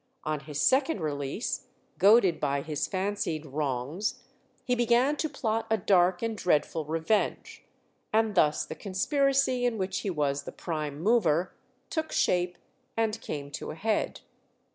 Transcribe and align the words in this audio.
On 0.23 0.39
his 0.39 0.59
second 0.59 0.99
release, 0.99 1.67
goaded 1.99 2.39
by 2.39 2.63
his 2.63 2.87
fancied 2.87 3.45
wrongs, 3.45 4.23
he 4.65 4.73
began 4.73 5.15
to 5.17 5.29
plot 5.29 5.67
a 5.69 5.77
dark 5.77 6.23
and 6.23 6.35
dreadful 6.35 6.85
revenge, 6.85 7.63
and 8.11 8.33
thus 8.33 8.65
the 8.65 8.73
conspiracy 8.73 9.63
in 9.63 9.77
which 9.77 9.99
he 9.99 10.09
was 10.09 10.41
the 10.41 10.51
prime 10.51 10.99
mover 11.01 11.53
took 11.91 12.11
shape, 12.11 12.57
and 12.97 13.21
came 13.21 13.51
to 13.51 13.69
a 13.69 13.75
head. 13.75 14.21